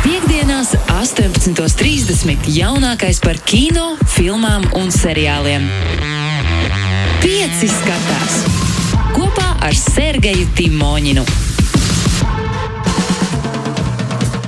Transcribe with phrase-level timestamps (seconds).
[0.00, 2.46] Piektdienās, 18.30.
[2.54, 5.66] jaunākais par kino, filmām un seriāliem.
[7.20, 8.38] Pieci skatās
[9.12, 11.26] kopā ar Sergeju Timoņinu.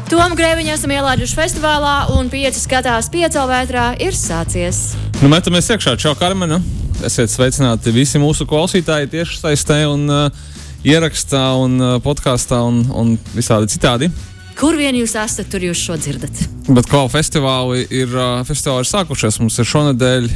[0.08, 4.94] Tomu Grēviņu esam ielaiduši festivālā, un pieci skatās piecēlvētrā ir sācies.
[5.20, 6.62] Nu, metamies iekšā, čau, Karmena.
[7.04, 10.44] Esiet sveicināti visi mūsu klausītāji tieši saistē un uh,
[10.86, 14.12] ierakstā un uh, podkāstā un, un visādi citādi.
[14.58, 16.42] Kur vien jūs esat, tur jūs šo dzirdat.
[16.68, 18.14] Bet kā festivāli ir,
[18.46, 20.28] festivāli ir sākušies, mums ir šonadēļ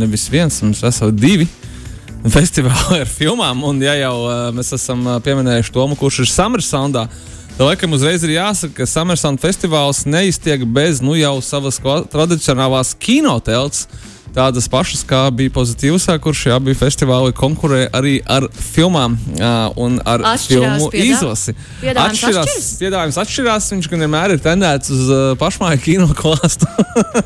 [0.00, 1.46] nevis viens, mums veseli divi
[2.36, 3.62] festivāli ar filmām.
[3.66, 4.16] Un, ja jau
[4.56, 7.06] mēs esam pieminējuši Tomu, kurš ir Summer Soundā,
[7.54, 11.80] tad laikam uzreiz ir jāsaka, ka Sound festivāls neiztiek bez nu jau savas
[12.12, 13.86] tradicionālās kinotelts
[14.34, 20.00] tādas pašas, kā bija pozitīvs, kurš jā, bija festivāli konkurē arī ar filmām uh, un
[20.04, 21.54] ar Atšķirās filmu piedā- izlasi.
[21.82, 22.70] piedāvājums Atšķirās, atšķiras?
[22.82, 26.68] piedāvājums atšķirās, viņš gan vienmēr ir tendēts uz uh, pašmāju kino klāstu.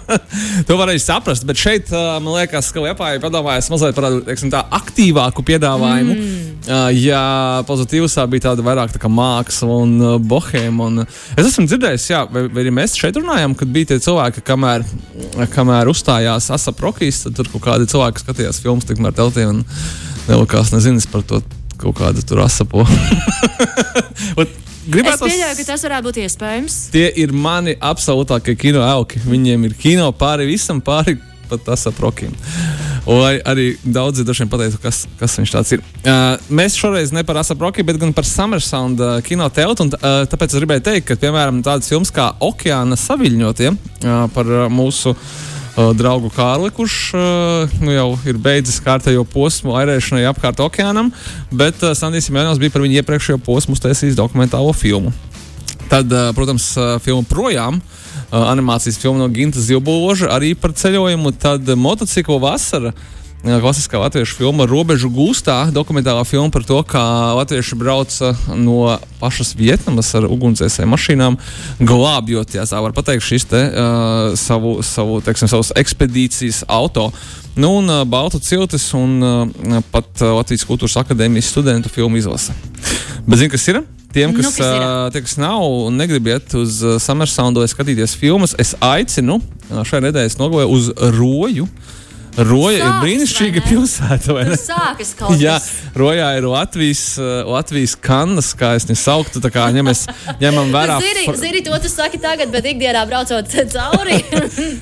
[0.68, 4.64] to varēja saprast, bet šeit, uh, man liekas, ka Liepāja padomājas mazliet par teiksim, tā
[4.78, 6.14] aktīvāku piedāvājumu.
[6.18, 6.44] Mm.
[6.68, 7.22] Uh, ja
[7.68, 10.88] pozitīvsā bija tāda vairāk tā kā māksla un uh, bohēma.
[10.90, 14.00] Un, uh, es esmu dzirdējis, jā, vai, vai arī mēs šeit runājam, kad bija tie
[14.04, 14.84] cilvēki, kamēr,
[15.54, 19.60] kamēr uzstājās Asap Rokīs, tad tur kaut kādi cilvēki skatījās filmas tikmēr teltī un
[20.26, 21.38] nelikās nezinis par to
[21.78, 22.82] kaut kādu tur asapo.
[24.40, 24.56] Ot,
[24.88, 26.74] Es Gribētu pieļauju, ka tas varētu būt iespējams.
[26.94, 29.20] Tie ir mani absolūtākie kino augi.
[29.20, 31.18] Viņiem ir kino pāri visam, pāri
[31.50, 32.32] pat tas aprokiem.
[33.04, 35.84] Lai arī daudzi vien pateiktu, kas, kas viņš tāds ir.
[36.00, 39.84] Uh, mēs šoreiz ne par Asaproki, bet gan par Summer Sound uh, kino teltu.
[39.84, 44.54] Un, uh, tāpēc es gribēju teikt, ka, piemēram, tādas filmas kā Okeāna saviļņotie uh, par
[44.56, 45.38] uh, mūsu uh,
[45.94, 51.12] draugu Kārli, kurš uh, nu, jau ir beidzis kārtējo posmu airēšanai apkārt okeānam,
[51.54, 55.14] bet uh, Sandijs Mēnesis bija par viņu iepriekšējo posmu uztaisījis dokumentālo filmu.
[55.88, 57.78] Tad, uh, protams, uh, filma projām.
[58.28, 61.32] Uh, animācijas filma no Gintas Zilboža arī par ceļojumu.
[61.40, 62.92] Tad uh, motociklu vasara.
[63.44, 67.02] Uh, Klasiskā latviešu filma Robežu gūstā, dokumentālā filma par to, kā
[67.38, 71.38] latvieši brauca no pašas Vietnamas ar ugunsdzēsēju mašīnām,
[71.80, 77.10] glābjot, ja tā var pateikt, šīs te, uh, savu, savu, teiksim, savas ekspedīcijas auto.
[77.58, 82.54] Nu, un uh, Baltu ciltis un uh, pat uh, Latvijas Kultūras Akadēmijas studentu filmu izlase.
[83.26, 83.82] Bet zini, kas ir?
[84.14, 84.80] Tiem, Nu, kas, kas ir?
[84.80, 88.72] uh, tie, kas nav un negrib iet uz uh, Summer Sound vai skatīties filmas, es
[88.80, 90.88] aicinu uh, šajā nedēļas nogalē uz
[91.18, 91.66] Roju.
[92.36, 94.56] Roja ir Sākas, brīnišķīga pilsēta, Tur ne?
[94.60, 95.68] sākas kaut Jā, kas.
[95.98, 99.42] Rojā ir Latvijas, uh, Latvijas kannas, kā es viņu sauktu.
[99.48, 100.04] Kā ņem es,
[100.42, 100.98] ņemam vērā.
[101.04, 104.18] Zini, zini, to tu saki tagad, bet ikdienā braucot cauri.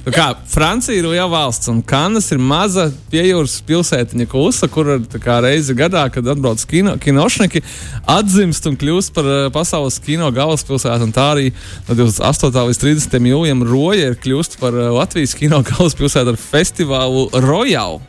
[0.04, 4.92] Nu Kā, Francija ir liela valsts, un Kanas ir maza piejūras pilsētiņa klusa, kur
[5.22, 7.62] kā reizi gadā, kad atbrauc kino, kinošnieki,
[8.10, 11.06] atzimst un kļūst par uh, pasaules kino galvaspilsētu.
[11.06, 11.48] Un Tā arī
[11.86, 12.52] no 28.
[12.68, 13.28] līdz 30.
[13.30, 18.00] jūlijam Roja ir kļūst par uh, Latvijas kino galvaspilsētu ar festivālu Royal.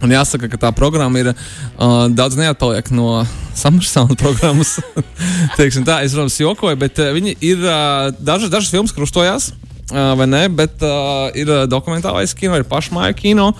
[0.00, 3.20] Un jāsaka, ka tā programma ir uh, daudz neatpaliek no
[3.56, 4.78] Summersona programmas.
[5.56, 9.50] Tā, es, protams, jokoju, bet uh, viņi ir uh, dažas, dažas filmas krustojās.
[9.90, 10.44] Uh, vai ne?
[10.54, 13.50] Bet uh, ir uh, dokumentālais kino, ir pašmāju kino.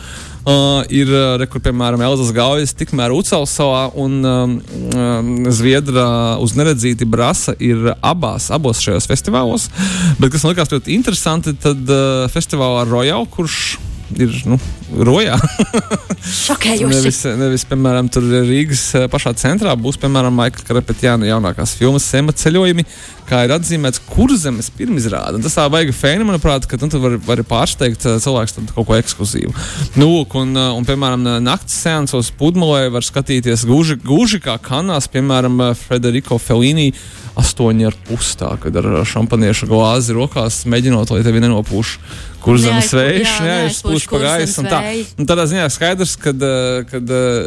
[0.41, 4.55] Uh, ir uh, rekur, piemēram, Elzas Gaujas, tikmēr Ucels salā un um,
[4.95, 9.69] um, Zviedra uz neredzīti brasa ir abās, abos šajos festivālos.
[10.23, 13.75] Bet kas man likās ļoti interesanti, tad uh, festivālā Royal, kurš
[14.17, 14.57] ir nu,
[14.91, 15.37] Rojā.
[16.21, 16.91] Šokējoši.
[16.91, 22.35] Nevis, nevis, piemēram, tur Rīgas eh, pašā centrā būs, piemēram, Maika Karapetjāna jaunākās filmas Sema
[22.37, 22.85] ceļojumi,
[23.31, 25.39] kā ir atzīmēts kurzemes pirmizrāde.
[25.39, 28.89] Un Tas tā vajag fēni, manuprāt, ka nu, tu vari, vari pārsteigt eh, cilvēks kaut
[28.89, 29.55] ko ekskluzīvu.
[30.01, 35.71] Nu, un, eh, un, piemēram, naktas seansos Pudmalē var skatīties gluži, gluži kā kanās, piemēram,
[35.79, 36.91] Federico Fellini.
[37.41, 41.93] Astoņi ar pusi tā, kad ar šampaniešu glāzi rokās mēģinot, lai tevi nenopūš
[42.43, 44.63] kurzemes vējš, neaizpūš pa gaisu.
[44.63, 44.80] un tā.
[45.21, 46.95] Un tādā ziņā skaidrs, ka uh,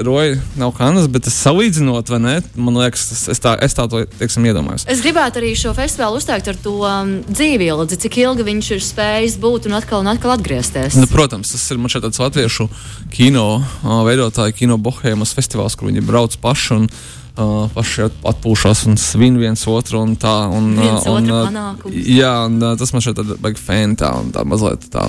[0.05, 3.87] roja nav kanas, bet es salīdzinot, vai ne, man liekas, tas, es, tā, es tā
[3.91, 4.87] to teiksim, iedomājos.
[4.91, 9.39] Es gribētu arī šo festivālu uzteikt ar to um, dzīvību, cik ilgi viņš ir spējis
[9.43, 10.99] būt un atkal un atkal atgriezties.
[10.99, 12.69] Nu, protams, tas ir man šeit tāds latviešu
[13.13, 16.89] kino uh, veidotāju, kino bohēmas festivāls, kur viņi brauc paši un
[17.37, 20.01] uh, paši at- atpūšas un svin viens otru.
[20.03, 22.07] Un tā, un, Viens un, panākumus.
[22.09, 25.05] Jā, un tas man šeit ir baigi fēni tā, un tā mazliet tā,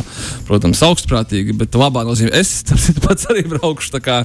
[0.48, 2.34] protams, augstprātīgi, bet labā nozīmē.
[2.40, 2.62] Es
[3.04, 4.20] pats arī braukšu tā kā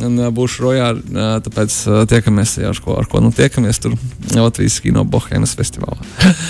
[0.00, 0.90] un būšu rojā,
[1.46, 1.78] tāpēc
[2.10, 3.96] tiekamies, jā, ar ko, ar ko nu tiekamies tur
[4.34, 6.00] Latvijas kino bohēmas festivālā.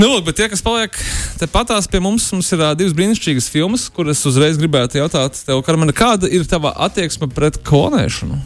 [0.00, 0.94] Nu, lūk, bet tie, kas paliek
[1.36, 5.92] tepatās pie mums, mums ir uh, divas brīnišķīgas filmas, kuras uzreiz gribētu jautāt tev, Karmena,
[5.92, 8.38] kāda ir tava attieksme pret klonēšanu?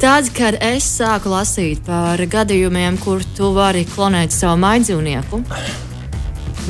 [0.00, 5.42] Tad, kad es sāku lasīt par gadījumiem, kur tu vari klonēt savu maidzīvnieku,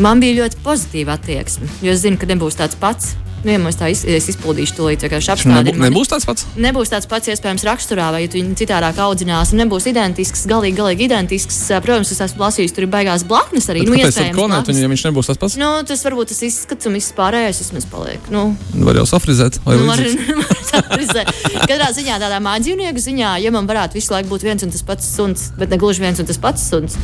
[0.03, 1.69] man bija ļoti pozitīva attieksme.
[1.79, 3.13] Jo es zinu, ka nebūs tāds pats.
[3.41, 6.45] Vienmēr tā iz, es izpildīšu to līdz vienkārši Nebū, nebūs tāds pats.
[6.61, 11.07] Nebūs tāds pats iespējams raksturā, vai ja tu viņu citādāk audzinās, nebūs identisks, galīgi, galīgi
[11.09, 11.57] identisks.
[11.81, 13.87] Protams, es esmu lasījis, tur ir baigās blaknes arī.
[13.87, 15.57] Bet Nu, kāpēc tad klonēt viņu, ja viņš nebūs tas pats?
[15.61, 18.29] Nu, tas varbūt tas izskats un viss pārējais vismaz paliek.
[18.35, 18.45] Nu,
[18.77, 19.61] Var jau safrizēt.
[19.65, 20.05] vai nu, var,
[21.01, 21.33] redzēt.
[21.65, 25.09] Katrā ziņā tādā mājdzīvnieku ziņā, ja man varētu visu laiku būt viens un tas pats
[25.17, 26.99] suns, bet ne gluži viens un tas pats suns,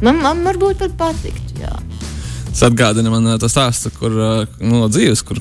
[0.00, 1.60] man, man varbūt pat patiktu.
[1.60, 1.76] Jā.
[2.56, 5.36] Tas atgādina man to stāstu, kur nu, no dzīves, kur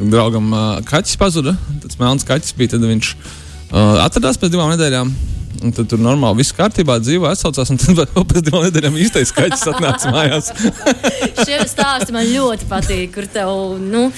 [0.00, 0.48] draugam
[0.88, 1.52] kaķis pazuda.
[1.84, 5.12] Tas melns kaķis bija, tad viņš uh, atradās pēc divām nedēļām.
[5.62, 9.68] Un tad tur normāli viss kārtībā, dzīvo atsaucās, un tad pēc divām nedēļām īstais kaķis
[9.70, 10.50] atnāca mājās.
[11.46, 14.08] Šie stāsti man ļoti patīk, kur tev, nu,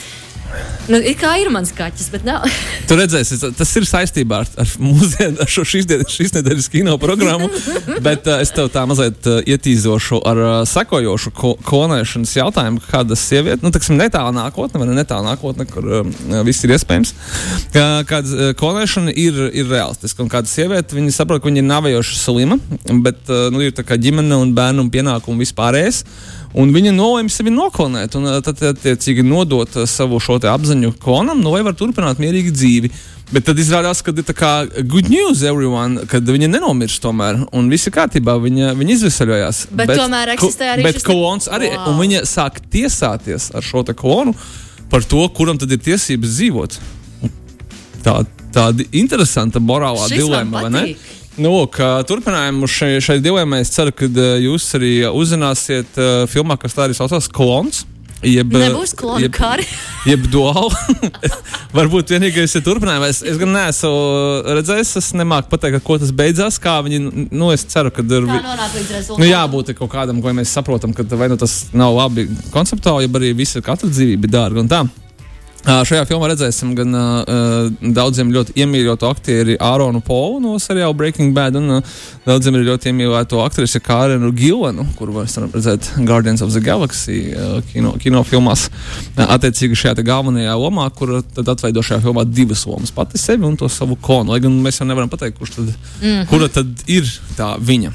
[0.91, 2.47] nu ir kā ir mans kaķis, bet nav.
[2.91, 6.69] Tu redzēsi, ta- tas ir saistībā ar, ar mūsdienu, ar šo šīs, dienas, šīs nedēļas
[6.73, 7.47] kino programmu.
[8.07, 13.19] Bet uh, es tev tā mazliet uh, ietīzošu ar uh, sekojošu ko, klonēšanas jautājumu, kāda
[13.19, 17.15] sieviete, nu, teiksim, netālu nākotne, vai ne netālu nākotne, kur uh, viss ir iespējams.
[17.77, 21.69] Kā, kāda uh, klonēšana ir, ir realistiska, un kāda sieviete, viņa saprot, ka viņa ir
[21.71, 22.59] navējoša slima,
[23.07, 26.03] bet uh, nu, ir tā kā ģimene un bērnu un pienākumu vispārējais.
[26.59, 31.39] Un viņa nolēma sevi noklonēt, un uh, tad, attiecīgi, nodot uh, savu šo apziņu klonam,
[31.45, 32.91] nu, lai var turpināt mierīgi dzīvi.
[33.31, 34.51] Bet tad izrādās, ka ir tā kā
[34.91, 39.61] good news everyone, kad viņa nenomirs tomēr, un viss ir kārtībā, viņa, viņa izvesaļojās.
[39.79, 41.93] Bet tomēr eksistē arī Bet šis klons arī, Wow.
[41.93, 44.35] un viņa sāk tiesāties ar šo klonu
[44.91, 46.81] par to, kuram tad ir tiesības dzīvot.
[48.03, 48.17] Tā,
[48.51, 50.83] tāda interesanta morālā dilemma, vai ne?
[50.89, 51.20] patīk.
[51.39, 51.79] Nu, lūk,
[52.11, 54.09] turpinājumu šai, šai dilemai es ceru, ka
[54.43, 57.85] jūs arī uzzināsiet uh, filmā, kas tā arī saucās Klons.
[58.21, 59.65] Jeb, Nebūs klonu jeb, kari.
[60.11, 61.09] jeb duāli.
[61.77, 63.07] Varbūt vienīgais ir turpinājums.
[63.15, 63.93] Es, es gan neesmu
[64.59, 66.61] redzējis, es nemāku pateikt, ko tas beidzās.
[66.61, 67.01] Kā viņi,
[67.33, 68.29] nu, es ceru, ka ir.
[68.29, 69.23] Līdz rezultātam.
[69.23, 73.09] Nu, jābūt ir kaut kādam, ko mēs saprotam, ka vai nu tas nav labi konceptuāli,
[73.09, 74.85] ja arī visa katra dzīvība ir dārga un tā.
[75.61, 81.59] Šajā filmā redzēsim gan uh, daudziem ļoti iemīļotu aktieri Āronu Polu no seriāla Breaking Bad,
[81.61, 81.91] un uh,
[82.25, 87.61] daudziem ir ļoti iemīļotu aktrisi Kārenu Gilanu, kuru varam redzēt Guardians of the Galaxy uh,
[87.73, 88.69] kino, kinofilmās.
[89.13, 93.57] Uh, attiecīgi šajā galvenajā lomā, kur tad atveido šajā filmā divas lomas- pati sevi un
[93.61, 94.33] to savu konu.
[94.33, 96.29] Lai gan mēs jau nevaram pateikt, kurš tad, mm -hmm.
[96.29, 97.05] kura tad ir
[97.37, 97.93] tā viņa.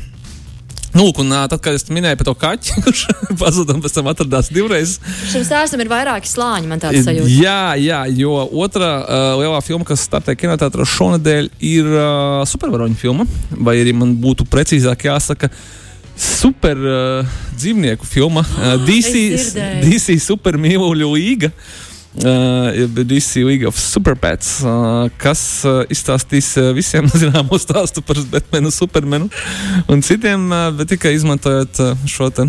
[0.95, 3.01] Lūk, un tad, kad es minēju par to kaķi, kurš
[3.41, 4.97] pazuda un pēc tam atradās divreiz,
[5.31, 7.31] Šim stāstam ir vairāki slāņi, man tāds sajūta.
[7.31, 13.27] Jā, jā, jo otrā uh, lielā filma, kas startē kinoteātrā šonadēļ, ir uh, supervaroņu filma.
[13.51, 15.51] Vai arī man būtu precīzāk jāsaka,
[16.15, 18.45] super uh, dzīvnieku filma.
[18.55, 19.89] Uh, DC, Es dzirdēju.
[19.91, 21.51] DC supermīluļu līga.
[21.51, 29.29] Uh, DC League of Superpets, uh, kas uh, izstāstīs visiem zināmo stāstu par Batmanu, Supermanu
[29.91, 30.47] un citiem,
[30.77, 32.47] bet tikai izmantojot šo, te,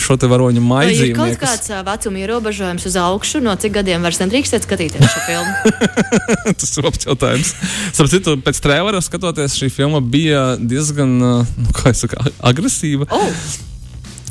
[0.00, 4.20] šo te varoņu Vai ir kaut kāds vecuma ierobežojums uz augšu, no cik gadiem vairs
[4.22, 5.74] nedrīkstēt skatīties šo filmu?
[6.60, 7.52] Tas ir labs jautājums.
[7.92, 11.36] Starp citu, pēc trījuma skatoties, šī filma bija diezgan nu,
[11.76, 13.08] kā es saku, agresīva.
[13.14, 13.46] Oh,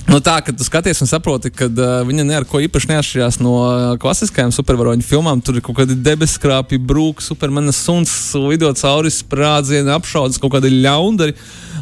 [0.04, 3.84] Nu, tā, ka tu skaties un saproti, ka uh, viņa neko īpaši neatšķirās no uh,
[4.02, 5.42] klasiskajām supervaroņu filmām.
[5.42, 11.38] Tur ir kaut kādi debeskrāpji, brūki, supermenas suns, lido cauri sprādzienu, apšaudas kaut kādi ļaundari.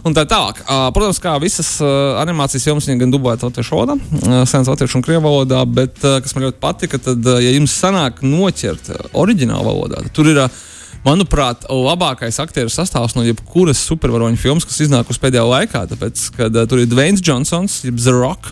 [0.06, 0.62] Un tā tālāk.
[0.63, 5.01] Uh, protams, kā visas uh, animācijas filmas, viņa gan dubulēta latviešu valodā, uh, senas latviešu
[5.01, 8.93] un krievu valodā, bet uh, kas man ļoti patika, tad, uh, ja jums sanāk noķert
[9.17, 10.46] oriģinālu valodā, tad tur ir.
[10.46, 10.67] Uh,
[11.01, 15.81] Manuprāt, labākais aktieru sastāvs no jebkuras supervaroņu filmas, kas iznākusi pēdējā laikā.
[15.89, 18.51] Tāpēc, kad uh, tur ir Dwayne Johnsons, jeb The Rock,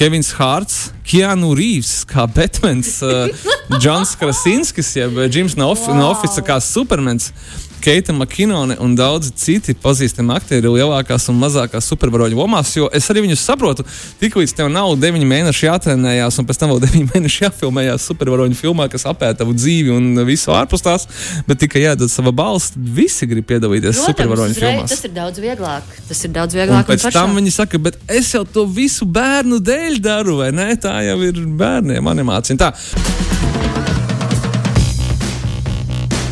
[0.00, 3.28] Kevins Hārts, Keanu Reeves, kā Batmans, uh,
[3.76, 7.34] Džons Krasinskis, jeb Jims no, Ofi- no Office, kā Supermans.
[7.80, 13.22] Keita Makinone un daudzi citi pazīstami aktieri lielākās un mazākās supervaroņu lomās, jo es arī
[13.24, 13.84] viņus saprotu.
[14.20, 18.88] Tiklīdz tev nav 9 mēneši jātrenējās, un pēc tam vēl 9 mēneši jāfilmējās supervaroņu filmā,
[18.92, 21.08] kas apēta tavu dzīvi un visu ārpus tās,
[21.48, 24.90] bet tikai jādod sava balss, visi grib piedalīties supervaroņu filmās.
[24.92, 25.94] tas ir daudz vieglāk.
[26.10, 26.86] Tas ir daudz Un vieglāk.
[26.90, 30.68] pēc tam viņi saka, bet es jau to visu bērnu dēļ daru, vai ne?
[30.80, 32.60] Tā jau ir bērniem animācija.
[32.60, 33.49] Tā.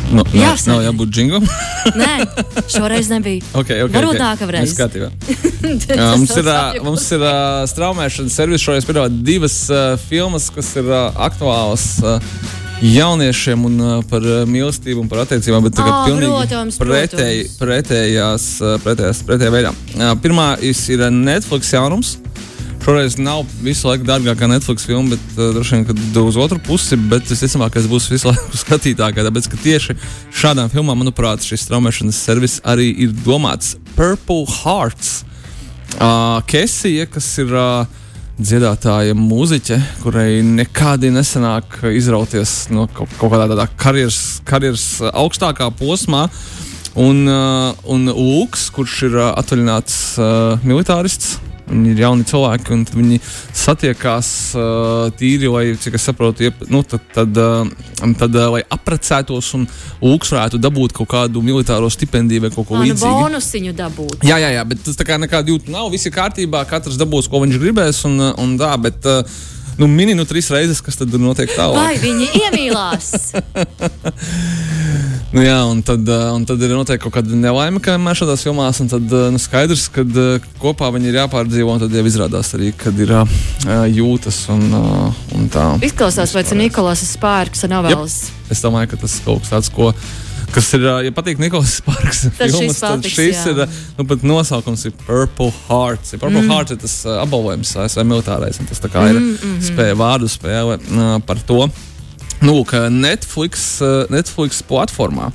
[0.09, 0.71] Nu, nav, Jāsaka.
[0.71, 1.43] nav jābūt džingam.
[2.01, 2.13] Nē,
[2.73, 3.43] šoreiz nebija.
[3.59, 4.23] okay, okay, Varbūt okay.
[4.23, 4.73] nākamreiz.
[5.99, 7.35] Jā, mums ir, ā, mums ir ā,
[7.69, 8.63] straumēšanas servis.
[8.63, 12.17] Šoreiz piedāvā divas uh, filmas, kas ir uh, aktuālas uh,
[12.81, 17.45] jauniešiem un uh, par uh, mīlestību un par attiecībām, bet tagad Ā, pilnīgi protams, pretēji,
[17.45, 17.59] protams.
[17.61, 19.75] pretējās, uh, pretējās, pretējā veidā.
[19.93, 22.15] Uh, pirmā ir uh, Netflix jaunums.
[22.83, 26.97] Šoreiz nav visu laiku dārgākā Netflix filma, bet uh, droši vien, kad uz otru pusi,
[27.11, 29.21] bet visticamākais būs visu laiku skatītākā.
[29.27, 29.93] Tāpēc, ka tieši
[30.41, 35.19] šādām filmām, manuprāt, šis straumēšanas servis arī ir domāts Purple Hearts.
[35.99, 37.83] Uh, Kesija, kas ir uh,
[38.39, 46.25] dziedātāja, mūziķe, kurai nekādi nesanāk izrauties no kaut, kaut kādā tādā karjeras, karjeras augstākā posmā.
[46.99, 51.37] Un, uh, un Lūks, kurš ir uh, atvaļināts uh, militārists,
[51.69, 53.19] Viņi ir jauni cilvēki, un viņi
[53.55, 58.63] satiekās uh, tīri, lai, cik es saprotu, iep, nu, tad, tad, uh, tad uh, lai
[58.65, 59.67] apprecētos un
[59.99, 63.21] Lūks varētu dabūt kaut kādu militāro stipendiju vai kaut ko līdzīgu.
[63.25, 64.25] bonusiņu dabūt.
[64.27, 65.89] Jā, jā, jā, bet tas tā kā nekāda jūta nav.
[65.93, 68.01] Viss ir kārtībā, katrs dabūs, ko viņš gribēs.
[68.09, 69.21] Un, uh, un tā, bet, uh,
[69.81, 71.79] nu, mini nu trīs reizes, kas tad notiek tālāk.
[71.79, 73.13] Vai viņi iemīlās?
[75.29, 78.41] Nu, jā, un tad, uh, un tad ir noteikti kaut kāda nelaime, kā vienmēr šādās
[78.47, 78.79] filmās.
[78.81, 82.49] un Tad uh, nu, skaidrs, ka uh, kopā viņi ir jāpārdzīvo, un tad jau izrādās
[82.57, 83.35] arī, kad ir uh,
[83.93, 85.67] jūtas un, uh, un tā.
[85.85, 88.17] Izklausās pēc Nikolās Spārks novēles.
[88.49, 89.91] Es domāju, ka tas ir kaut kas tāds, ko.
[90.49, 93.51] Kas ir, ja patīk Nikolais Sparks, Tad šis filmas, tad patiks, šis jā.
[93.53, 96.15] ir, nu, pat nosaukums ir Purple Hearts.
[96.15, 96.49] Ja Purple mm.
[96.49, 99.61] Hearts ir tas apbalvojums, ASV militārais, un tas tā kā ir Mm, mhm.
[99.67, 101.67] spēja vārdu spēle uh, par to.
[102.39, 105.31] Nu, Netflix, uh, Netflix platformā.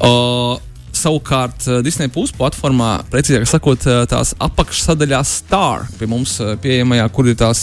[0.00, 0.58] Uh,
[1.00, 7.38] Savukārt, uh, Disneja puses platformā, precīzāk sakot, tās apakšsadaļā Star pie mums pieejamajā, kur ir
[7.40, 7.62] tās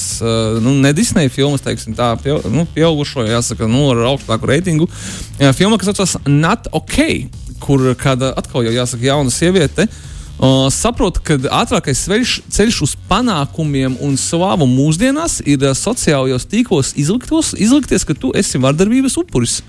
[0.64, 4.90] nu, ne Disneja filmas, teiksim, tā pie, nu, pieaugušo, jāsaka, nu, ar augstāku reitingu.
[5.54, 7.28] Filma, kas saucas Not OK,
[7.62, 9.86] kur kāda atkal jau jāsaka jauna sieviete.
[9.86, 10.16] Uh,
[10.74, 17.56] saprotu, ka ātrākais ceļš, ceļš uz panākumiem un slavu mūsdienās ir uh, sociālajos tīklos izliktos,
[17.58, 19.62] izlikties, ka tu esi vardarbības upuris.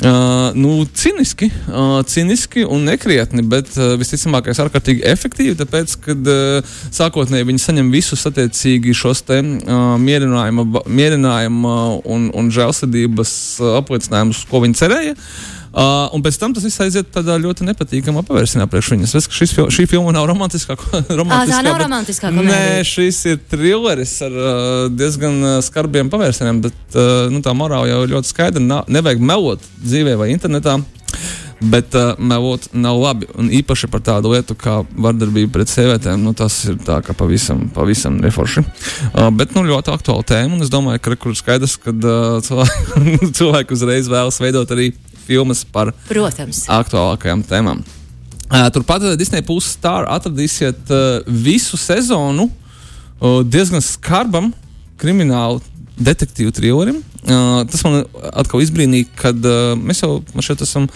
[0.00, 6.72] Uh, nu, ciniski, uh, ciniski un nekrietni, bet uh, visticamākais ārkārtīgi efektīvi, tāpēc, ka uh,
[6.88, 11.76] sākotnēji viņi saņem visus attiecīgi šos te uh, mierinājuma, mierinājuma
[12.08, 15.18] un, un žēlsirdības uh, apliecinājumus, ko viņi cerēja.
[15.18, 19.12] Uh, un pēc tam tas viss aiziet tādā ļoti nepatīkamā pavērsienā priekš viņas.
[19.30, 20.74] Ka šis, šī filma nav romantiskā.
[21.20, 22.86] romantiskā nav bet- romantiskā Nē, komēdija.
[22.90, 28.00] šis ir trilleris ar uh, diezgan uh, skarbiem pavērsieniem, bet uh, nu, tā morāla jau
[28.16, 28.62] ļoti skaidra.
[28.64, 30.80] Nav, nevajag melot dzīvē vai internetā.
[31.60, 33.26] Bet uh, melot nav labi.
[33.36, 37.66] Un īpaši par tādu lietu kā vardarbība pret sievietēm, nu, tas ir tā kā pavisam,
[37.74, 38.62] pavisam neforši.
[39.10, 40.56] Uh, bet nu, ļoti aktuāla tēma.
[40.56, 44.88] Un es domāju, ka tur ir skaidrs, ka uh, cilvēki, cilvēki uzreiz vēlas veidot arī
[45.30, 46.64] filmas par Protams.
[46.66, 47.84] aktuālākajām tēmām.
[48.74, 50.90] Turpat Disneja puses stāra atradīsiet
[51.26, 52.48] visu sezonu
[53.46, 54.50] diezgan skarbam
[55.00, 55.60] kriminālu
[56.00, 56.98] detektīvu trillerim.
[57.22, 60.88] Tas man atkal izbrīnīja, kad mēs jau šeit esam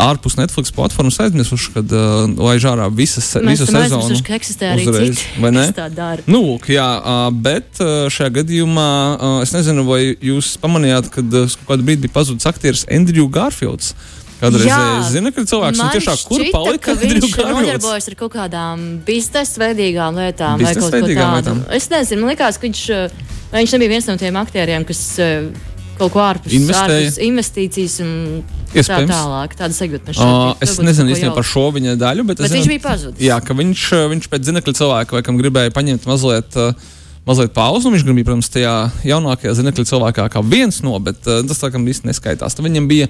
[0.00, 4.00] ārpus Netflix platformas aizmirsuši, kad uh, laiž ārā visas, Mēs visu sezonu.
[4.00, 5.68] aizmirsuši, ka eksistē arī uzreiz, vai ne?
[6.26, 11.38] Nu, lūk, jā, uh, bet uh, šajā gadījumā uh, es nezinu, vai jūs pamanījāt, kad
[11.40, 13.94] uh, kādu brīdi bija pazudis aktieris Andrew Garfields.
[14.40, 18.82] Kādreiz Jā, zina, ka cilvēks nu, Man tiešām kur palika Viņš nodarbojas ar kaut kādām
[19.06, 21.54] biznesa veidīgām lietām vai kaut ko tādu.
[21.78, 22.82] Es nezinu, man liekas, ka viņš,
[23.52, 28.12] vai viņš nebija viens no tiem aktieriem, kas uh, kaut ko ārpus, ārpus investīcijas un
[28.74, 29.12] tā Iespējams.
[29.14, 29.54] tālāk.
[29.60, 32.82] Tāda sajūta Uh, es nezinu īstenībā par šo viņa daļu, bet, Bet zinu, viņš bija
[32.84, 33.22] pazudis.
[33.22, 36.58] Jā, ka viņš, viņš pēc zinekļa cilvēka, vai kam gribēja paņemt mazliet.
[36.58, 36.92] Uh,
[37.24, 38.72] Mazliet pauzi, un viņš bija, protams, tajā
[39.08, 42.52] jaunākajā zinekļa cilvēkā, kā viens no, bet uh, tas tā kā īsti neskaitās.
[42.52, 43.06] Tad viņam bija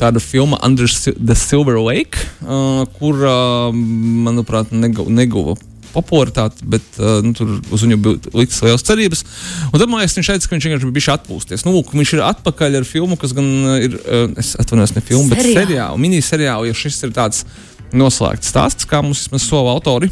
[0.00, 5.54] tāda filma Under the Silver Lake, uh, kur, uh, manuprāt, negu, neguva
[5.92, 9.22] popularitāti, bet uh, nu, tur uz viņu bija liktas liels cerības.
[9.70, 11.66] Un tad man liekas, viņš teica, ka viņš vienkārši bija atpūsties.
[11.66, 15.04] Nu, lūk, viņš ir atpakaļ ar filmu, kas gan uh, ir, uh, es atvainojos, ne
[15.04, 15.60] filmu, bet Seriālu.
[15.60, 17.46] seriālu, miniseriālu, jo šis ir tāds
[17.92, 20.10] noslēgts stāsts, kā mums vismaz sola autori.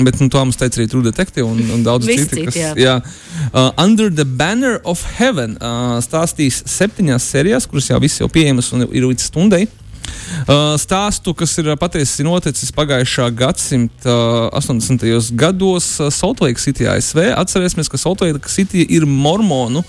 [0.00, 2.70] Bet nu, to mums teica arī True Detective un, un daudz Kas, jā.
[2.78, 2.94] jā.
[3.50, 8.70] Uh, Under the Banner of Heaven uh, stāstīs septiņās sērijās, kuras jau visas jau pieejamas
[8.76, 9.66] un ir līdz stundai.
[9.66, 9.79] Uh,
[10.80, 14.12] stāstu, kas ir uh, patiesi noticis pagājušā gadsimta
[14.50, 15.32] uh, 80.
[15.38, 17.30] gados uh, Saltlake City, ASV.
[17.36, 19.84] Atcerēsimies, ka Saltlake City ir mormonu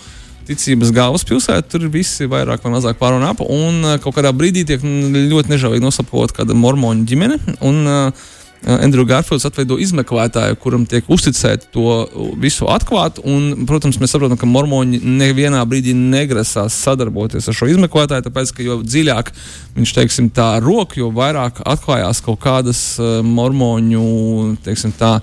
[0.48, 1.68] ticības galvaspilsēta.
[1.72, 3.42] Tur visi vairāk vai mazāk pāri un ap.
[3.46, 7.42] Un uh, kaut kādā brīdī tiek ļoti nežēlīgi noslapkota kāda mormoņu ģimene.
[7.68, 8.30] Un, uh,
[8.62, 11.96] Andrew Garfields atveido izmeklētāju, kuram tiek uzticēta to
[12.42, 13.18] visu atklāt.
[13.26, 18.66] Un, protams, mēs saprotam, ka mormoņi nevienā brīdī negrasās sadarboties ar šo izmeklētāju, tāpēc, ka
[18.66, 19.34] jo dziļāk
[19.80, 24.06] viņš teiksim, tā rok, jo vairāk atklājās kaut kādas uh, mormoņu
[24.66, 25.18] teiksim, tā,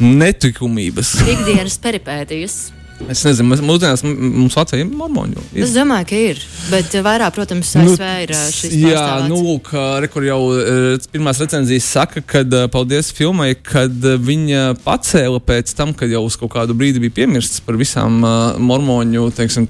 [0.00, 1.18] netikumības.
[1.28, 2.60] Ikdienas peripētijas.
[3.08, 5.40] Es nezinu, mūsdienās mums Latvijā ir mormoņu.
[5.54, 5.64] Ir.
[5.64, 6.42] Es domāju, ka ir.
[6.70, 9.70] Bet vairāk, protams, Nu, ASV ir eh, šis Jā, nu, lūk,
[10.02, 12.42] re, kur jau eh, pirmās recenzijas saka, ka
[12.72, 17.16] paldies filmai, kad eh, viņa pacēla pēc tam, kad jau uz kaut kādu brīdi bija
[17.22, 19.66] piemirsts par visām uh, mormoņu teiksim,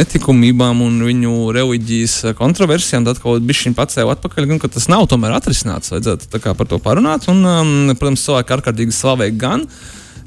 [0.00, 3.06] netikumībām un viņu reliģijas kontroversijām.
[3.08, 5.92] Tad kaut kā viņa pacēla atpakaļ, gan ka tas nav tomēr atrisināts.
[5.94, 7.28] Vajadzētu kā par to parunāt.
[7.30, 9.66] Un, um, protams, cilvēki ārkārtīgi slavēja gan.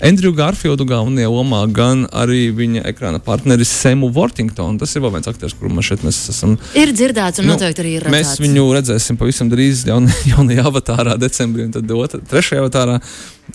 [0.04, 4.76] Andrew Garfieldu galvenajā lomā, gan arī viņa ekrāna partneris Semu Worthingtonu.
[4.82, 7.86] Tas ir vēl viens aktieris, kuru mēs šeit mēs esam Ir dzirdēts, un Nu, noteikti
[7.86, 8.34] arī ir redzēts.
[8.34, 13.00] Mēs viņu redzēsim pavisam drīz jaun, jaunajā avatārā, decembrī, un tad otrā, trešajā avatārā,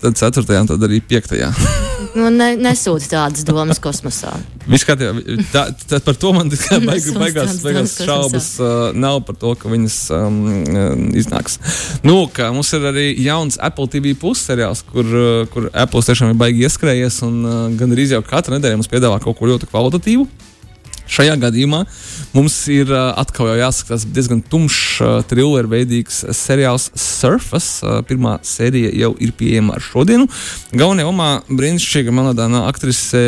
[0.00, 1.52] tad ceturtajā, un tad arī piektajā.
[2.16, 4.32] Nu, ne, nesūti tādas domas kosmosā.
[4.68, 5.38] Viss kārtībā.
[5.52, 9.54] Tā, tā, par to man tikai baig, Nesūdz baigās, baigās šaubas uh, nav par to,
[9.58, 10.88] ka viņas um, uh,
[11.18, 11.58] iznāks.
[12.06, 16.34] Nu, ka mums ir arī jauns Apple TV plus seriāls, kur, uh, kur Apple tiešām
[16.34, 19.70] ir baigi ieskrējies, un uh, gan arī jau katru nedēļu mums piedāvā kaut ko ļoti
[19.72, 20.28] kvalitatīvu.
[21.08, 21.82] Šajā gadījumā
[22.36, 25.00] mums ir atkal jāskatās diezgan tumšs,
[25.30, 27.80] thriller veidīgs seriāls Surface.
[28.08, 30.28] Pirmā sērija jau ir pieejama ar šodienu.
[30.72, 33.22] Galvenajā lomā brīnišķīga melodāna aktrise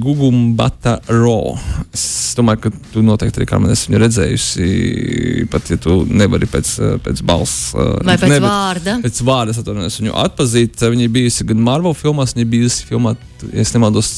[0.00, 1.56] Gugumbata Ro.
[1.92, 4.68] Es domāju, ka tu noteikti arī Karmen esi viņu redzējusi,
[5.52, 7.72] pat ja tu nevari pēc, pēc balss.
[7.76, 8.98] Vai pēc ne, vārda?
[9.04, 10.84] Pēc vārda es atvainojos viņu atpazīt.
[10.88, 13.16] Viņa ir bijusi gan Marvel filmās, viņa ir bijusi filmā,
[13.52, 14.12] ja es nemaldos,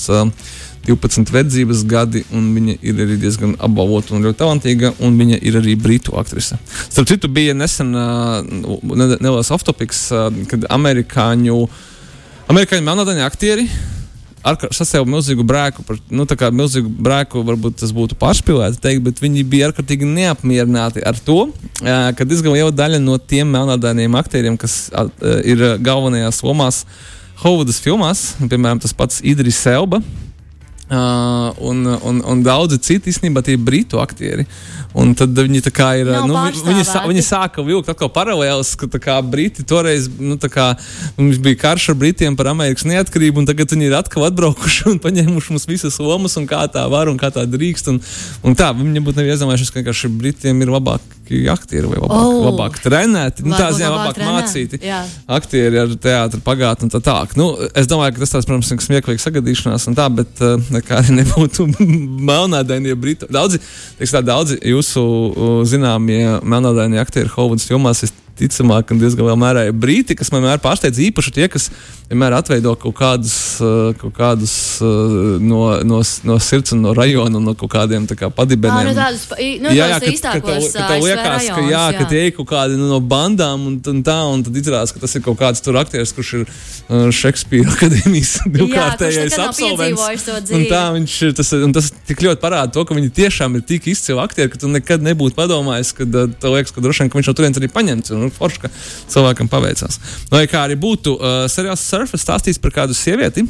[0.90, 5.60] 12 verdzības gadi, un viņa ir arī diezgan apbalvota un ļoti talantīga, un viņa ir
[5.62, 6.58] arī britu aktrise.
[6.88, 11.62] Starp citu, bija nesen uh, ne- neliels off-topics, uh, kad amerikāņu,
[12.50, 13.68] amerikāņu melnādaini aktieri
[14.46, 19.02] ārkār- sasēja milzīgu brēku, par, nu, tā kā milzīgu brēku, varbūt tas būtu pārspīlēti teikt,
[19.04, 21.42] bet viņi bija ārkārtīgi neapmierināti ar to,
[21.84, 25.06] ā, ka diezgan liela daļa no tiem melnādainiem aktieriem, kas ā,
[25.44, 26.84] ir ā, galvenajās lomās
[27.40, 30.02] Hovudas filmās, piemēram, tas pats Idris Elba.
[30.90, 34.42] Uh, un, un, un daudzi citi īstenībā tie ir britu aktieri.
[34.98, 36.08] Un tad viņi tā kā ir.
[36.10, 40.72] Nav Nu, vi- viņi, sā, viņi sāka vilkt paralēlus, ka kā briti toreiz nu, kā,
[41.16, 44.98] mums bija karš ar britiem par Amerikas neatkarību, un tagad viņi ir atkal atbraukuši un
[44.98, 47.92] paņēmuši mums visas lomas, un kā tā var un kā tā drīkst.
[47.94, 48.00] Un,
[48.42, 52.50] un tā, viņi būtu nevienmēr iedomājušies, ka vienkārši britiem ir labāki aktieri vai labāk, Oh.
[52.50, 53.46] labāk trenēti.
[53.46, 55.04] Nu, tā ziņā labāk labāk trenēti, mācīti jā.
[55.30, 57.36] aktieri ar teātru pagātni un tā tālāk.
[57.38, 61.02] Nu, es domāju, ka tas, tāds, protams, ir smieklīgs sagadīšanās un tā, bet uh, nekā
[61.20, 61.68] nebūtu
[62.30, 63.28] melnādainie briti.
[63.30, 63.60] Daudzi,
[63.98, 68.02] teiks, tā, daudzi jūsu uh, zināmie melnādainie aktieri Hovudas filmās.
[68.38, 71.68] Ticamāk, un diezgan lielā mērā ir brīti, kas man vienmēr pārsteidz īpaši tie, kas
[72.10, 77.42] vienmēr atveido kaut kādus, uh, kaut kādus uh, no, no, no sirds un no rajona
[77.42, 78.90] no kaut kādiem tā kā padibeniem.
[78.90, 79.26] nu, tādus,
[79.62, 82.34] nu, jā, jā, ka, ka, tev, ka tev liekas, ka, rajonus, jā, ka tie ir
[82.38, 85.38] kaut kādi nu, no bandām un, un tā, un tad izrādās, ka tas ir kaut
[85.38, 86.46] kāds tur aktieris, kurš ir
[86.90, 90.50] Šekspīra akadēmijas divkārtējais absolvents.
[90.50, 93.64] Un tā viņš ir, tas, un tas tik ļoti parāda to, ka viņi tiešām ir
[93.68, 97.20] tik izcili aktieri, ka tu nekad nebūtu padomājis, ka tev liekas, ka droši vien, ka
[97.20, 98.72] viņš no turienes arī paņemts, un nu, forši, ka
[99.10, 100.00] cilvēkam paveicās.
[100.32, 103.46] Lai kā arī būtu, uh, seriāls Surface stāstīs par kādu sievieti,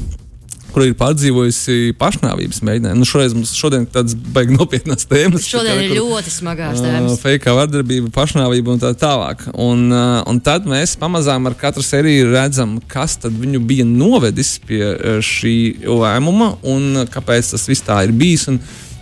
[0.71, 3.03] kur ir pārdzīvojusi pašnāvības mēģinājumu.
[3.03, 5.47] Nu, šoreiz mums šodien tādas baigas nopietnas tēmas.
[5.51, 7.17] Šodien ir ļoti smagās Uh, tēmas.
[7.23, 9.43] Fake vardarbība, pašnāvība un tā tālāk.
[9.55, 14.57] Un, uh, un tad mēs pamazām ar katru sēriju redzam, kas tad viņu bija novedis
[14.67, 18.47] pie uh, šī lēmuma un kāpēc tas viss tā ir bijis.
[18.53, 18.61] Un,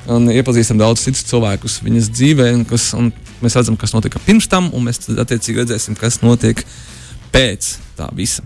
[0.09, 3.12] un iepazīstam daudz citus cilvēkus viņas dzīvē, un, kas, un
[3.44, 6.64] mēs redzam, kas notika pirms tam, un mēs attiecīgi redzēsim, kas notiek
[7.33, 8.44] pēc tā visa.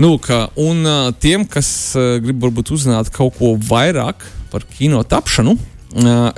[0.00, 0.86] Nu, ka, un
[1.20, 1.92] tiem, kas
[2.24, 5.56] grib varbūt uzzināt kaut ko vairāk par kino tapšanu,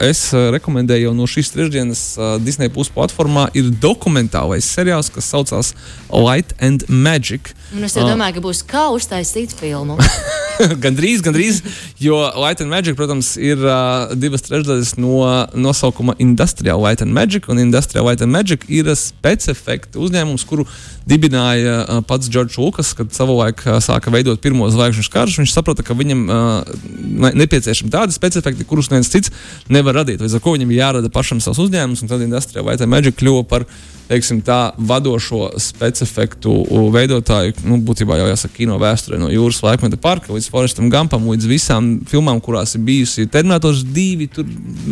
[0.03, 2.03] es rekomendēju jau no šīs trešdienas
[2.43, 5.75] Disney Plus platformā ir dokumentālais seriāls, kas saucās
[6.11, 7.55] Light and Magic.
[7.75, 9.99] Un es domāju, ka būs kā uztaisīt filmu.
[10.85, 11.61] gandrīz, gandrīz,
[12.03, 15.23] jo Light and Magic, protams, ir uh, divas trešdaļas no
[15.55, 20.67] nosaukuma Industrial Light and Magic, un Industrial Light and Magic ir spēcefekta uzņēmums, kuru
[21.09, 25.39] dibināja uh, pats Džordžs Lukas, kad savulaik uh, sāka veidot pirmo zvaigžņu karš.
[25.43, 29.33] Viņš saprata, ka viņam uh, ne- nepieciešami tādi spēcefekti, kurus neviens cits
[29.73, 30.23] nevar radīt.
[30.23, 33.45] Līdz ar to viņam ir jārada pašam savs uzņēmums, un tad Industrial Light Magic kļuva
[33.49, 33.69] par
[34.09, 36.53] teiksim, tā, vadošo spēcefektu
[36.93, 41.49] veidotāju, nu, būtībā jau jāsaka, kino vēsturē, no jūras laikmeta parka līdz Forestam Gampam, līdz
[41.49, 44.51] visām filmām, kurās ir bijusi Terminators 2, tur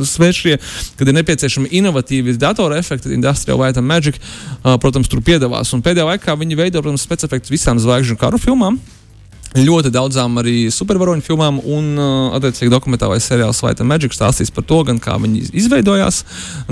[0.08, 0.56] svešie,
[0.98, 4.18] kad ir nepieciešami inovatīvi datora efekti, Industrial Light Magic,
[4.80, 5.74] protams, tur piedalās.
[5.76, 8.80] Un pēdējā laikā viņi veido, protams, spēcefektus visām zvaigžņu karu filmām.
[9.56, 14.64] Ļoti daudzām arī supervaroņu filmām, un, uh, attiecīgi, dokumentālais seriāls Light and Magic stāstīs par
[14.68, 16.22] to, gan kā viņi izveidojās,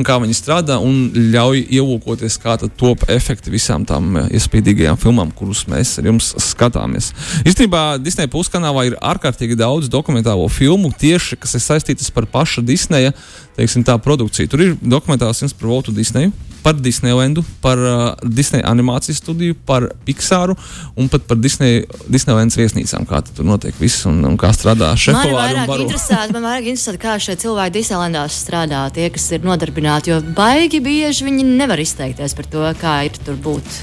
[0.07, 5.67] kā viņi strādā, un ļauj ielūkoties, kā top efekti visām tām uh, iespējīgajām filmām, kurus
[5.71, 7.13] mēs ar jums skatāmies.
[7.45, 13.13] Īstenībā Disneja puskanālā ir ārkārtīgi daudz dokumentālo filmu, tieši kas ir saistītas par paša Disneja
[13.59, 14.49] teiksim, produkciju.
[14.49, 20.57] Tur ir dokumentāls par Voltu Disneju par Disneylandu, par uh, Disneja animācijas studiju, par Pixāru
[20.97, 25.01] un pat par Disney, Disneylandas viesnīcām, kā tur notiek viss un, un kā strādā Man
[25.05, 29.47] šefpavāri un vairāk interesē, man vairāk interesē, kā šie cilvēki Disneylandās strādā, tie, kas ir
[29.47, 33.81] nodarbināti, jo baigi bieži viņi nevar izteikties par to, kā ir tur būt.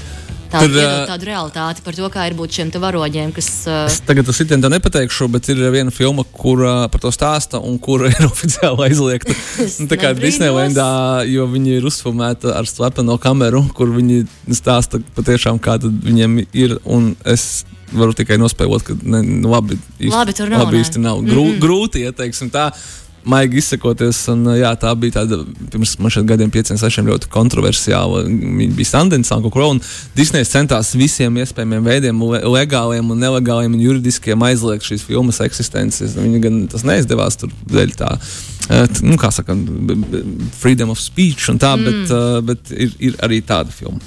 [0.48, 3.48] Tādu, Tur, iedot tādu realitāti par to, kā ir būt šiem te varoņiem, kas.
[3.68, 7.60] Uh, Es tagad tas tā nepateikšu, bet ir viena filma, kur uh, par to stāsta
[7.60, 9.36] un kur ir oficiāli aizliegta.
[9.78, 10.14] Nu, tā kā.
[10.16, 10.88] Disneylandā,
[11.28, 14.22] jo viņi ir uzfilmēti ar slepeno kameru, kur viņi
[14.56, 16.78] stāsta patiešām, kā tad viņiem ir.
[16.88, 21.02] Un es varu tikai nospēlēt, ka ne, nu, labi, īsti, Labi, tur nav, labi īsti
[21.04, 21.22] nav.
[21.26, 21.60] Grū, Mhm.
[21.62, 22.70] Grūti, ja teiksim tā.
[23.28, 25.40] Maigi izsakoties, un jā, tā bija tāda
[25.72, 28.22] pirms šeit gadiem, pieciem, sešiem ļoti kontroversiāla.
[28.28, 29.66] Viņa bija Sandensā kaut kur,
[30.16, 36.16] Disneja centās visiem iespējamiem veidiem, le legāliem un nelegāliem un juridiskiem aizliegt šīs filmas eksistences.
[36.18, 38.12] Viņa gan tas neizdevās tur dēļ tā,
[38.68, 39.56] t- nu, kā saka,
[40.60, 41.88] freedom of speech un tā, mm.
[41.88, 44.00] bet, uh, bet ir, ir arī tāda filma.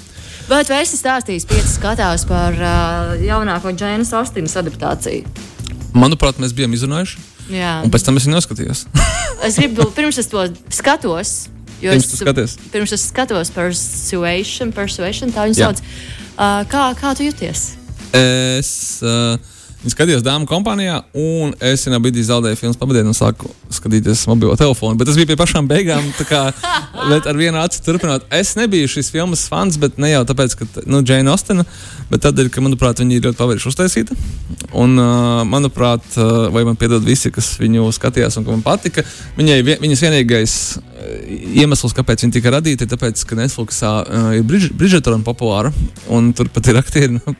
[0.48, 5.28] Bet vai esi stāstījis piecas skatās par uh, jaunāko Džēnas Austinas adaptāciju?
[5.92, 7.20] Manuprāt, mēs bijām izrunājuši,
[7.52, 8.84] Jā, un pēc tam es viņu noskatījos.
[9.46, 11.34] es gribu, pirms es to skatos.
[11.82, 12.56] jo Pirms es- skaties?
[12.72, 15.82] Pirms es skatos persuasion, persuasion tā viņa sauc.
[16.32, 17.66] Uh, kā, kā tu jūties?
[18.16, 18.72] Es
[19.04, 19.36] uh,
[19.90, 24.94] skatījos dāmu kompānijā, un es vienā brīdī zaudēju filmas pavadienu un sāku skatīties mobilo telefonu.
[24.98, 26.44] Bet tas bija pie pašām beigām, kā
[27.10, 28.28] bet ar vienu acu turpinot.
[28.34, 31.66] Es nebiju šīs filmas fans, bet ne jau tāpēc, ka nu, Džeina Ostena,
[32.12, 34.18] bet tādēļ, ka, manuprāt, viņa ir ļoti pavirši uztaisīta.
[34.78, 39.06] Un, uh, manuprāt, uh, vai man piedod visi, kas viņu skatījās un ka man patika,
[39.40, 40.56] viņai viņas vienīgais
[41.62, 45.72] iemesls, kāpēc viņa tika radīta, ir tas, ka Netflixā uh, ir Bridžetona populāra,
[46.12, 47.18] un tur pat ir aktieri.
[47.18, 47.36] No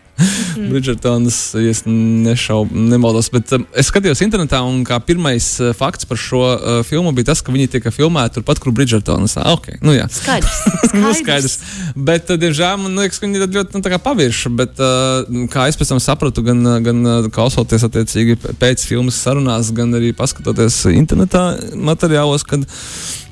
[0.57, 6.07] Bridžetonas, ja es nešaubu, nemaldos, bet um, es skatījos internetā, un kā pirmais uh, fakts
[6.09, 9.39] par šo uh, filmu bija tas, ka viņi tika filmēti turpat, kur Bridžetonas.
[9.41, 10.07] Ah, ok, nu jā.
[10.19, 10.61] Skaidrs.
[10.93, 11.57] Nu, skaidrs.
[11.97, 14.53] Bet, uh, diemžēl, man liekas, ka viņi ir ļoti nu, pavirši.
[14.61, 19.19] Bet, uh, kā es pēc tam sapratu, gan, uh, gan uh, klausoties attiecīgi pēc filmas
[19.25, 22.69] sarunās, gan arī paskatoties internetā materiālos, kad,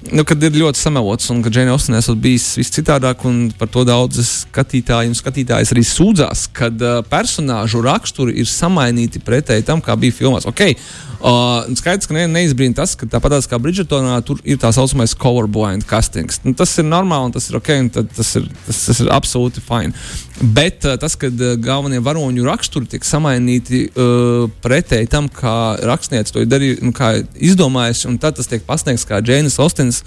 [0.08, 3.70] nu, kad ir ļoti samelots un ka Džēna Ostina esot bijis viss citādāk, un par
[3.72, 9.84] to daudzi skatītāji un skatītājas arī sūdzās, kad uh, personāžu raksturi ir samainīti pretēji tam,
[9.84, 10.48] kā bija filmās.
[10.50, 10.76] Okay,
[11.20, 15.84] Uh, skaidrs, ka ne, neizbrīna tas, ka tāpat kā Bridžetonā tur ir tā saucamais colorblind
[15.84, 16.38] castings.
[16.46, 19.10] Nu, tas ir normāli un tas ir ok, un tad tas ir, tas, tas ir
[19.12, 19.92] absolūti fini.
[20.40, 25.52] Bet uh, tas, kad uh, galvenie varoņu raksturi tiek samainīti uh, pretēji tam, kā
[25.90, 29.60] rakstnieks to ir darījis, nu, kā izdomājis, un tad tas tiek pasniegts kā Džeinas
[29.90, 30.04] Ostens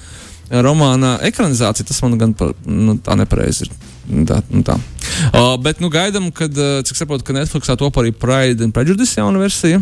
[0.64, 3.72] romāna ekranizācija, tas man gan par, nu, tā nepareizi ir.
[4.28, 4.76] Tā, nu tā.
[5.32, 9.16] Uh, bet nu, gaidām, kad, uh, cik saprotu, ka Netflixā top arī Pride and Prejudice
[9.18, 9.80] jauna versija.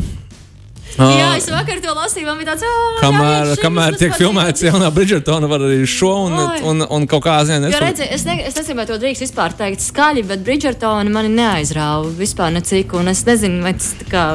[0.97, 4.01] Uh, Jā, es vakar to lasīju, man bija tāds, oh, Kamēr, jāiet šim, kamēr tas
[4.01, 6.59] tiek patīk." filmēts jaunā Bridžetona, var arī šo un, Oi.
[6.67, 7.79] un, un kaut kā Jo, Netflix.
[7.79, 12.11] redzi, es, ne, es nezinu, vai to drīkst vispār teikt skaļi, bet Bridžertona mani neaizrāva
[12.19, 12.93] vispār necik.
[12.99, 14.25] Un es nezinu, vai tas tā kā.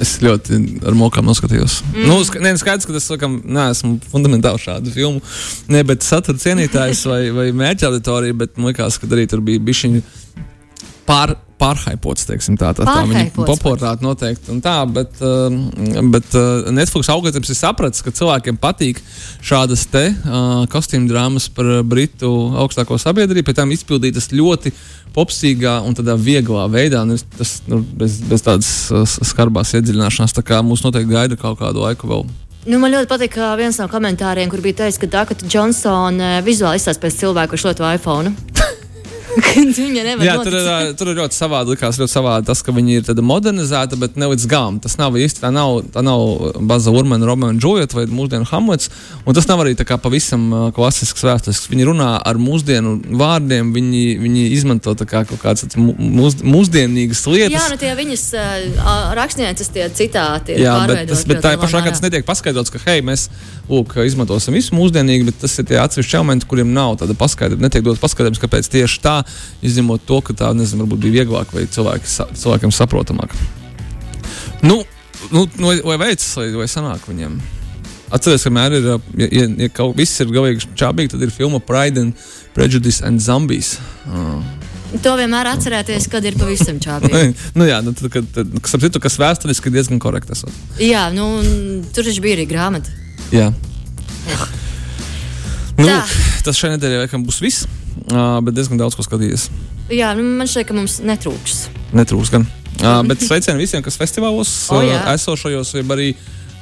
[0.00, 1.82] Es ļoti ar mokām noskatījos.
[1.92, 2.08] Mm.
[2.08, 5.20] Nu, ska, ne, skaidrs, ka es sakam, neesmu fundamentāli šādu filmu,
[5.68, 9.62] ne, bet satura cienītājs vai, vai mērķa auditorija, bet man liekas, ka arī tur bija
[9.68, 10.02] bišķiņi
[11.06, 11.36] pār.
[11.56, 14.50] Pārhaipots, teiksim, tā tā, tā viņa popularitāte noteikti.
[14.52, 15.56] un Tā, bet um,
[16.12, 19.00] bet uh, Netflix algoritms ir sapratis, ka cilvēkiem patīk
[19.40, 22.28] šādas te uh, kostīmu drāmas par britu
[22.60, 24.74] augstāko sabiedrību, pēc tam izpildītas ļoti
[25.16, 27.00] popsīgā un tādā vieglā veidā.
[27.14, 31.58] es- Tas nu, bez, bez tādas uh, skarbās iedziļināšanās, tā kā mums noteikti gaida kaut
[31.58, 32.26] kādu laiku vēl.
[32.66, 37.04] Nu, man ļoti patīk viens no komentāriem, kur bija teicis, ka Dakota Džonsona vizuāli izstāsta
[37.06, 38.34] pēc cilvēka, kurš lieto iPhone.
[39.46, 41.74] Kad Viņa nevar Jā, tur ir, tur ir ļoti savādi.
[41.74, 44.78] Likās ļoti savādi tas, ka viņi ir tāda modernizēta, bet ne līdz galam.
[44.82, 48.90] Tas nav īsti tā nav, tā nav Baza Urmana, Romeo un Julieta vai mūsdienu Hamlets.
[49.26, 51.68] Un tas nav arī tā kā pavisam klasisks vēsturisks.
[51.72, 57.56] Viņi runā ar mūsdienu vārdiem, viņi, viņi izmanto tā kā kaut mu- mūs, mūsdienīgas lietas.
[57.56, 60.56] Jā, nu tie viņas uh, rakstnieces tie citāti.
[60.56, 61.92] ir Jā, bet, tas, bet tā lielā pašā mērā.
[61.96, 63.28] tas netiek paskaidrots, ka hei, mēs
[63.70, 67.66] lūk, izmantosim visu mūsdienīgi, bet tas ir tie atsevišķi elementi, kuriem nav tāda paskaidrojuma.
[67.66, 69.16] Netiek dot paskaidrojums, kāpēc tieši tā,
[69.66, 73.34] izņemot to, ka tā nezinu, varbūt bija vieglāk vai cilvēki, cilvēkiem saprotamāk.
[74.64, 74.82] Nu,
[75.30, 77.38] nu, nu, vai veicas, vai, vai sanāk viņiem?
[78.06, 78.84] Atcerieties, ka vienmēr ir,
[79.18, 83.22] ja, ja, ja kaut viss ir galīgi čābīgi, tad ir filma Pride and Prejudice and
[83.22, 83.76] Zombies.
[84.06, 84.38] Uh,
[85.02, 87.32] To vienmēr atcerēties, kad ir pavisam čābīgi.
[87.58, 90.60] nu, jā, nu, tad, kad, tad, kas, citu, kas vēsturiski diezgan korekti esot.
[90.80, 91.26] Jā, nu,
[91.92, 92.94] tur taču bija arī grāmata.
[93.34, 93.50] Jā.
[95.76, 95.98] Nu, Tā.
[96.46, 97.66] tas šai nedēļai laikam būs viss,
[98.44, 99.48] bet diezgan daudz ko skatījies.
[99.92, 101.66] Jā, nu, man šķiet, ka mums netrūks.
[101.96, 102.46] Netrūks gan.
[102.76, 104.98] Uh, bet sveicieni visiem, kas festivālos O, uh, jā.
[105.14, 106.10] esošajos, jeb arī,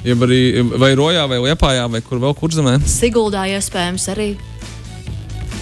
[0.05, 0.39] jeb arī
[0.79, 2.77] vai Rojā, vai Liepājā, vai kur vēl kur zemē.
[2.87, 4.29] Siguldā iespējams arī.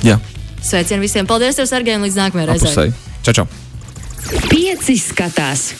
[0.03, 0.19] Jā,
[0.63, 1.27] Sveicieni visiem!
[1.27, 2.93] Paldies, tev, Sergei, un līdz nākamajai reizei!
[3.25, 3.47] Čau, čau!
[4.47, 5.73] Pieci skatās!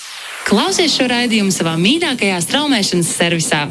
[0.44, 3.62] Klausies šo raidījumu savā mīļākajā straumēšanas servisā!